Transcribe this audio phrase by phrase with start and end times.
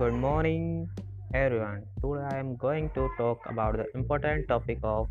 [0.00, 0.88] Good morning,
[1.34, 1.80] everyone.
[2.00, 5.08] Today I am going to talk about the important topic of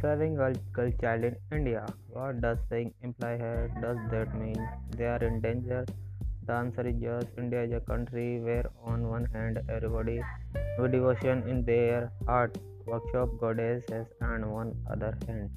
[0.00, 1.84] saving girl, girl child in India.
[2.08, 3.72] What does saying imply here?
[3.80, 4.60] Does that mean
[4.96, 5.84] they are in danger?
[6.46, 7.24] The answer is yes.
[7.36, 10.20] India is a country where, on one hand, everybody
[10.78, 15.50] with devotion in their hearts worship goddesses, and on other hand,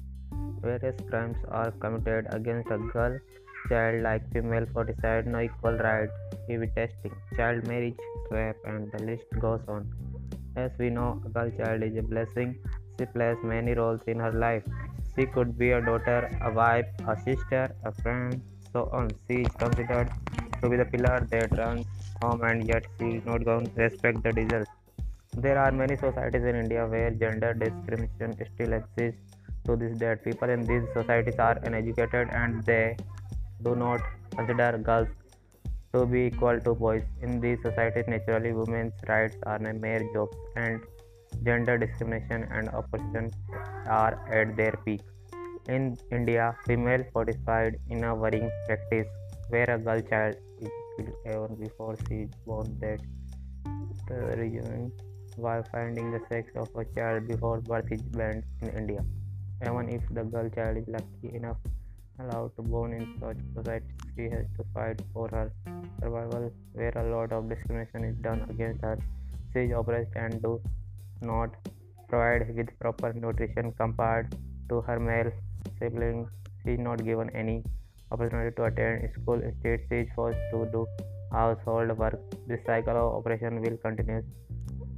[0.60, 3.16] various crimes are committed against a girl
[3.68, 6.12] child like female for foeticide, no equal rights,
[6.48, 7.98] heavy testing, child marriage,
[8.30, 9.88] rape, and the list goes on.
[10.56, 12.58] As we know, a girl child is a blessing.
[12.98, 14.64] She plays many roles in her life.
[15.14, 18.40] She could be a daughter, a wife, a sister, a friend,
[18.72, 19.10] so on.
[19.28, 20.10] She is considered
[20.62, 21.86] to be the pillar that runs
[22.22, 24.68] home, and yet she is not going to respect the deserves.
[25.36, 29.20] There are many societies in India where gender discrimination still exists
[29.66, 30.16] to this day.
[30.24, 32.96] People in these societies are uneducated and they
[33.62, 34.00] do not
[34.34, 35.08] consider girls
[35.96, 37.04] to be equal to boys.
[37.22, 40.80] In these societies, naturally, women's rights are a mere jokes, and
[41.44, 43.30] gender discrimination and oppression
[43.86, 45.02] are at their peak.
[45.68, 49.08] In India, female foeticide in a worrying practice
[49.48, 52.78] where a girl child is killed even before she is born.
[52.80, 53.00] That
[54.08, 54.92] the reason
[55.36, 59.04] why finding the sex of a child before birth is banned in India.
[59.62, 61.56] Even if the girl child is lucky enough
[62.20, 65.52] allowed to born in such society, she has to fight for her
[66.00, 68.98] survival, where a lot of discrimination is done against her.
[69.52, 70.60] She is oppressed and do
[71.22, 71.50] not
[72.08, 74.34] provide with proper nutrition compared
[74.70, 75.30] to her male
[75.78, 76.28] siblings.
[76.64, 77.62] She is not given any
[78.10, 79.40] opportunity to attend school.
[79.42, 80.86] Instead, she is forced to do
[81.32, 82.18] household work.
[82.46, 84.22] This cycle of oppression will continue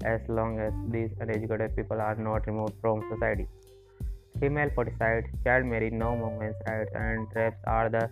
[0.05, 3.47] as long as these uneducated people are not removed from society.
[4.41, 8.09] Female foeticide, child marriage, no women's rights, and rapes are the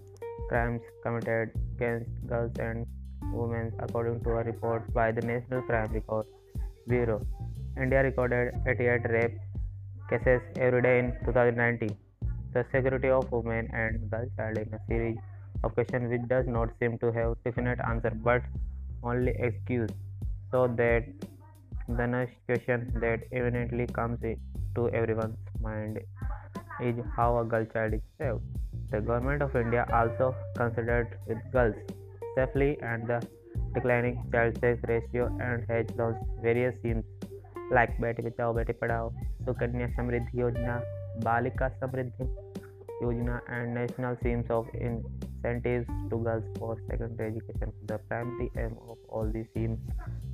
[0.48, 2.86] crimes committed against girls and
[3.32, 6.26] women, according to a report by the National Crime Record
[6.88, 7.20] Bureau.
[7.76, 9.38] India recorded 88 rape
[10.08, 11.96] cases every day in 2019.
[12.54, 15.18] The security of women and girl child in a series
[15.64, 18.42] of questions which does not seem to have definite answer but
[19.02, 19.90] only excuse
[20.50, 21.04] so that
[21.88, 24.18] the next question that evidently comes
[24.74, 26.00] to everyone's mind
[26.80, 28.40] is how a girl child is saved.
[28.90, 31.74] The government of India also considered with girls
[32.36, 33.20] safely and the
[33.74, 37.04] declining child sex ratio and has launched various schemes
[37.70, 39.12] like Beti Bachao, Beti Padhao,
[39.44, 40.82] Sukanya Samriddhi Yojana,
[41.20, 42.28] Balika Samriddhi
[43.02, 47.72] Yojana, and national schemes of incentives to girls for secondary education.
[47.86, 49.80] The primary aim of all these schemes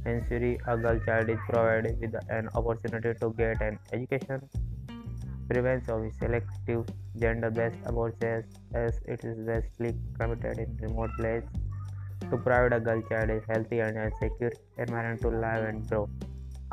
[0.04, 4.42] ensuring a girl child is provided with an opportunity to get an education
[5.52, 6.84] prevents of selective
[7.22, 11.48] gender-based abortions as it is vastly committed in remote places
[12.30, 16.08] to provide a girl child a healthy and a secure environment to live and grow.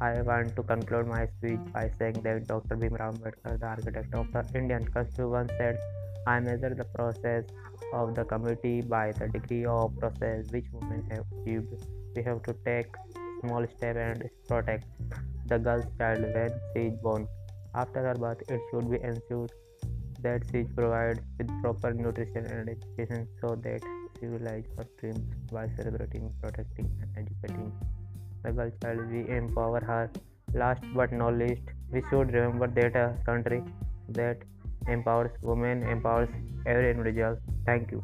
[0.07, 2.77] I want to conclude my speech by saying that Dr.
[2.77, 5.77] Bhimrao Ambedkar, the architect of the Indian Constitution, said,
[6.25, 7.43] I measure the process
[7.93, 11.73] of the community by the degree of process which women have achieved.
[12.15, 12.95] We have to take
[13.41, 14.85] small steps and protect
[15.47, 17.27] the girl's child when she is born.
[17.75, 19.51] After her birth, it should be ensured
[20.21, 23.81] that she is provided with proper nutrition and education so that
[24.19, 25.19] she realize her dreams
[25.51, 27.71] by celebrating, protecting, and educating
[28.43, 29.11] the girl child.
[29.11, 30.11] We empower her.
[30.53, 33.63] Last but not least, we should remember that a country
[34.09, 34.37] that
[34.87, 36.29] empowers women empowers
[36.65, 37.37] every individual.
[37.65, 38.03] Thank you.